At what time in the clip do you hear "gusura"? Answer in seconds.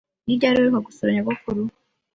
0.87-1.09